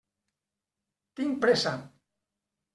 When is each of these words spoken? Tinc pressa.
Tinc 1.21 1.39
pressa. 1.45 1.77